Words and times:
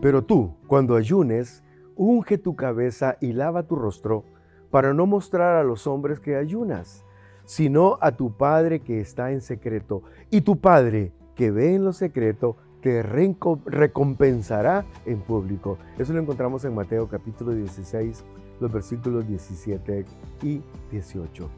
Pero 0.00 0.22
tú, 0.22 0.54
cuando 0.66 0.96
ayunes, 0.96 1.62
unge 1.94 2.38
tu 2.38 2.56
cabeza 2.56 3.16
y 3.20 3.32
lava 3.32 3.64
tu 3.64 3.76
rostro, 3.76 4.24
para 4.70 4.94
no 4.94 5.06
mostrar 5.06 5.56
a 5.56 5.64
los 5.64 5.86
hombres 5.86 6.20
que 6.20 6.36
ayunas, 6.36 7.04
sino 7.44 7.98
a 8.00 8.12
tu 8.12 8.36
Padre 8.36 8.80
que 8.80 9.00
está 9.00 9.32
en 9.32 9.40
secreto. 9.40 10.02
Y 10.30 10.40
tu 10.40 10.60
Padre 10.60 11.12
que 11.34 11.50
ve 11.50 11.74
en 11.74 11.84
lo 11.84 11.92
secreto, 11.92 12.56
te 12.80 13.02
recompensará 13.02 14.86
en 15.04 15.20
público. 15.20 15.78
Eso 15.98 16.12
lo 16.12 16.20
encontramos 16.20 16.64
en 16.64 16.74
Mateo 16.74 17.08
capítulo 17.08 17.52
16, 17.52 18.24
los 18.60 18.72
versículos 18.72 19.26
17 19.26 20.06
y 20.42 20.62
18. 20.90 21.48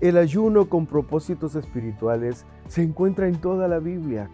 El 0.00 0.16
ayuno 0.16 0.68
con 0.68 0.86
propósitos 0.86 1.54
espirituales 1.54 2.44
se 2.68 2.82
encuentra 2.82 3.26
en 3.26 3.40
toda 3.40 3.68
la 3.68 3.78
Biblia. 3.78 4.30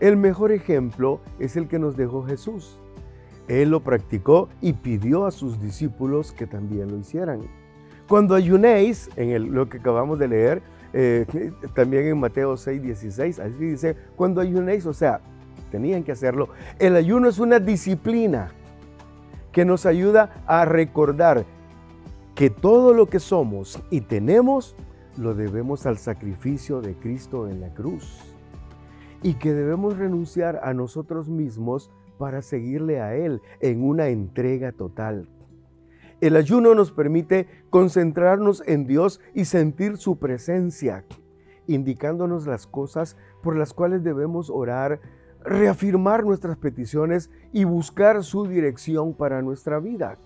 El 0.00 0.16
mejor 0.16 0.52
ejemplo 0.52 1.20
es 1.38 1.56
el 1.56 1.68
que 1.68 1.78
nos 1.78 1.96
dejó 1.96 2.24
Jesús. 2.24 2.78
Él 3.46 3.70
lo 3.70 3.80
practicó 3.80 4.48
y 4.60 4.72
pidió 4.72 5.26
a 5.26 5.30
sus 5.30 5.60
discípulos 5.60 6.32
que 6.32 6.46
también 6.46 6.90
lo 6.90 6.98
hicieran. 6.98 7.42
Cuando 8.08 8.34
ayunéis, 8.34 9.08
en 9.16 9.54
lo 9.54 9.68
que 9.68 9.78
acabamos 9.78 10.18
de 10.18 10.28
leer, 10.28 10.62
eh, 10.92 11.26
también 11.74 12.06
en 12.06 12.18
Mateo 12.18 12.56
6, 12.56 12.82
16, 12.82 13.38
así 13.40 13.54
dice, 13.54 13.96
cuando 14.16 14.40
ayunéis, 14.40 14.86
o 14.86 14.92
sea, 14.92 15.20
tenían 15.70 16.02
que 16.02 16.12
hacerlo. 16.12 16.48
El 16.78 16.96
ayuno 16.96 17.28
es 17.28 17.38
una 17.38 17.60
disciplina 17.60 18.50
que 19.52 19.64
nos 19.64 19.86
ayuda 19.86 20.42
a 20.46 20.64
recordar 20.64 21.44
que 22.34 22.50
todo 22.50 22.92
lo 22.92 23.06
que 23.06 23.20
somos 23.20 23.80
y 23.90 24.00
tenemos 24.00 24.74
lo 25.16 25.34
debemos 25.34 25.86
al 25.86 25.98
sacrificio 25.98 26.80
de 26.80 26.94
Cristo 26.94 27.48
en 27.48 27.60
la 27.60 27.68
cruz 27.68 28.33
y 29.24 29.34
que 29.34 29.54
debemos 29.54 29.96
renunciar 29.96 30.60
a 30.62 30.74
nosotros 30.74 31.30
mismos 31.30 31.90
para 32.18 32.42
seguirle 32.42 33.00
a 33.00 33.16
Él 33.16 33.40
en 33.58 33.82
una 33.82 34.08
entrega 34.08 34.70
total. 34.70 35.28
El 36.20 36.36
ayuno 36.36 36.74
nos 36.74 36.92
permite 36.92 37.48
concentrarnos 37.70 38.62
en 38.66 38.86
Dios 38.86 39.20
y 39.32 39.46
sentir 39.46 39.96
su 39.96 40.18
presencia, 40.18 41.06
indicándonos 41.66 42.46
las 42.46 42.66
cosas 42.66 43.16
por 43.42 43.56
las 43.56 43.72
cuales 43.72 44.04
debemos 44.04 44.50
orar, 44.50 45.00
reafirmar 45.42 46.22
nuestras 46.22 46.58
peticiones 46.58 47.30
y 47.50 47.64
buscar 47.64 48.22
su 48.24 48.46
dirección 48.46 49.14
para 49.14 49.40
nuestra 49.40 49.80
vida. 49.80 50.18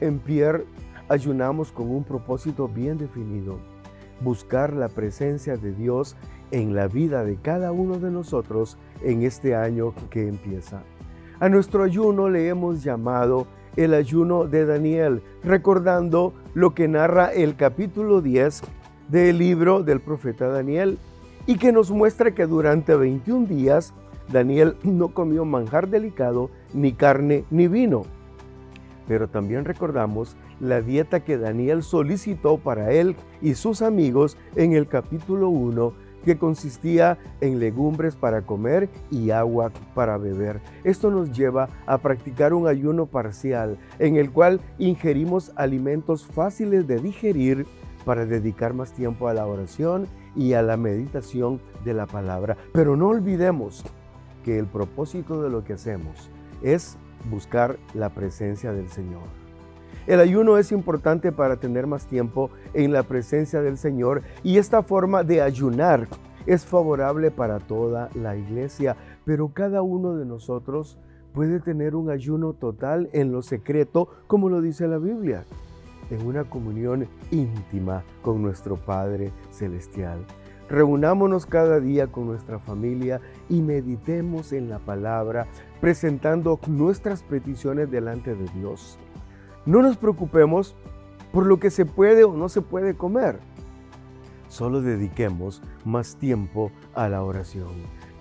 En 0.00 0.20
Pierre 0.20 0.66
ayunamos 1.08 1.72
con 1.72 1.90
un 1.90 2.04
propósito 2.04 2.68
bien 2.68 2.96
definido, 2.96 3.58
buscar 4.20 4.72
la 4.72 4.88
presencia 4.88 5.56
de 5.56 5.72
Dios 5.72 6.16
en 6.52 6.76
la 6.76 6.86
vida 6.86 7.24
de 7.24 7.36
cada 7.36 7.72
uno 7.72 7.98
de 7.98 8.10
nosotros 8.10 8.78
en 9.02 9.24
este 9.24 9.56
año 9.56 9.94
que 10.10 10.28
empieza. 10.28 10.84
A 11.40 11.48
nuestro 11.48 11.82
ayuno 11.82 12.28
le 12.28 12.48
hemos 12.48 12.84
llamado 12.84 13.48
el 13.74 13.94
ayuno 13.94 14.46
de 14.46 14.64
Daniel, 14.66 15.22
recordando 15.42 16.32
lo 16.54 16.74
que 16.74 16.86
narra 16.86 17.32
el 17.32 17.56
capítulo 17.56 18.20
10 18.20 18.62
del 19.08 19.38
libro 19.38 19.82
del 19.82 20.00
profeta 20.00 20.46
Daniel 20.48 20.98
y 21.46 21.56
que 21.56 21.72
nos 21.72 21.90
muestra 21.90 22.32
que 22.32 22.46
durante 22.46 22.94
21 22.94 23.46
días 23.46 23.92
Daniel 24.30 24.76
no 24.84 25.08
comió 25.08 25.44
manjar 25.44 25.88
delicado, 25.88 26.50
ni 26.72 26.92
carne, 26.92 27.44
ni 27.50 27.66
vino. 27.66 28.02
Pero 29.08 29.28
también 29.28 29.64
recordamos 29.64 30.36
la 30.60 30.80
dieta 30.80 31.20
que 31.20 31.38
Daniel 31.38 31.82
solicitó 31.82 32.58
para 32.58 32.92
él 32.92 33.16
y 33.40 33.54
sus 33.54 33.82
amigos 33.82 34.36
en 34.54 34.74
el 34.74 34.86
capítulo 34.86 35.48
1 35.48 35.92
que 36.24 36.38
consistía 36.38 37.18
en 37.40 37.58
legumbres 37.58 38.16
para 38.16 38.42
comer 38.42 38.88
y 39.10 39.30
agua 39.30 39.72
para 39.94 40.18
beber. 40.18 40.60
Esto 40.84 41.10
nos 41.10 41.32
lleva 41.36 41.68
a 41.86 41.98
practicar 41.98 42.54
un 42.54 42.68
ayuno 42.68 43.06
parcial 43.06 43.78
en 43.98 44.16
el 44.16 44.30
cual 44.30 44.60
ingerimos 44.78 45.52
alimentos 45.56 46.24
fáciles 46.26 46.86
de 46.86 46.98
digerir 46.98 47.66
para 48.04 48.26
dedicar 48.26 48.74
más 48.74 48.92
tiempo 48.92 49.28
a 49.28 49.34
la 49.34 49.46
oración 49.46 50.06
y 50.34 50.54
a 50.54 50.62
la 50.62 50.76
meditación 50.76 51.60
de 51.84 51.94
la 51.94 52.06
palabra. 52.06 52.56
Pero 52.72 52.96
no 52.96 53.08
olvidemos 53.08 53.84
que 54.44 54.58
el 54.58 54.66
propósito 54.66 55.42
de 55.42 55.50
lo 55.50 55.64
que 55.64 55.74
hacemos 55.74 56.30
es 56.62 56.96
buscar 57.30 57.78
la 57.94 58.08
presencia 58.10 58.72
del 58.72 58.88
Señor. 58.88 59.41
El 60.06 60.20
ayuno 60.20 60.58
es 60.58 60.72
importante 60.72 61.32
para 61.32 61.56
tener 61.56 61.86
más 61.86 62.06
tiempo 62.06 62.50
en 62.74 62.92
la 62.92 63.02
presencia 63.02 63.62
del 63.62 63.78
Señor 63.78 64.22
y 64.42 64.58
esta 64.58 64.82
forma 64.82 65.22
de 65.24 65.42
ayunar 65.42 66.08
es 66.46 66.64
favorable 66.66 67.30
para 67.30 67.58
toda 67.60 68.08
la 68.14 68.36
iglesia, 68.36 68.96
pero 69.24 69.48
cada 69.48 69.82
uno 69.82 70.16
de 70.16 70.26
nosotros 70.26 70.98
puede 71.32 71.60
tener 71.60 71.94
un 71.94 72.10
ayuno 72.10 72.52
total 72.52 73.08
en 73.12 73.32
lo 73.32 73.42
secreto, 73.42 74.08
como 74.26 74.48
lo 74.48 74.60
dice 74.60 74.88
la 74.88 74.98
Biblia, 74.98 75.44
en 76.10 76.26
una 76.26 76.44
comunión 76.44 77.08
íntima 77.30 78.02
con 78.22 78.42
nuestro 78.42 78.76
Padre 78.76 79.32
Celestial. 79.50 80.18
Reunámonos 80.68 81.46
cada 81.46 81.80
día 81.80 82.06
con 82.06 82.26
nuestra 82.26 82.58
familia 82.58 83.20
y 83.48 83.60
meditemos 83.60 84.52
en 84.52 84.68
la 84.70 84.78
palabra, 84.78 85.46
presentando 85.80 86.58
nuestras 86.66 87.22
peticiones 87.22 87.90
delante 87.90 88.34
de 88.34 88.46
Dios. 88.54 88.98
No 89.64 89.80
nos 89.80 89.96
preocupemos 89.96 90.74
por 91.32 91.46
lo 91.46 91.60
que 91.60 91.70
se 91.70 91.86
puede 91.86 92.24
o 92.24 92.32
no 92.32 92.48
se 92.48 92.62
puede 92.62 92.94
comer. 92.94 93.38
Solo 94.48 94.82
dediquemos 94.82 95.62
más 95.84 96.16
tiempo 96.16 96.72
a 96.94 97.08
la 97.08 97.22
oración. 97.22 97.70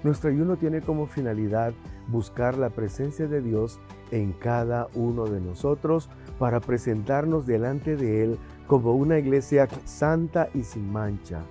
Nuestro 0.03 0.29
ayuno 0.29 0.55
tiene 0.57 0.81
como 0.81 1.07
finalidad 1.07 1.73
buscar 2.07 2.57
la 2.57 2.69
presencia 2.69 3.27
de 3.27 3.41
Dios 3.41 3.79
en 4.11 4.33
cada 4.33 4.87
uno 4.93 5.25
de 5.25 5.39
nosotros 5.39 6.09
para 6.39 6.59
presentarnos 6.59 7.45
delante 7.45 7.95
de 7.95 8.23
Él 8.23 8.39
como 8.67 8.93
una 8.95 9.17
iglesia 9.19 9.67
santa 9.85 10.49
y 10.53 10.63
sin 10.63 10.91
mancha. 10.91 11.41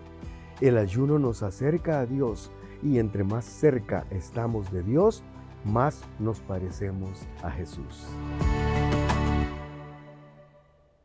El 0.61 0.79
ayuno 0.79 1.19
nos 1.19 1.43
acerca 1.43 2.01
a 2.01 2.07
Dios 2.07 2.51
y 2.83 2.99
entre 2.99 3.25
más 3.25 3.45
cerca 3.45 4.05
estamos 4.11 4.71
de 4.73 4.83
Dios, 4.83 5.23
más 5.65 6.03
nos 6.19 6.41
parecemos 6.41 7.27
a 7.43 7.51
Jesús. 7.51 8.07